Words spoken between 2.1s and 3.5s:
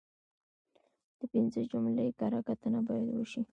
کره کتنه باید وشي.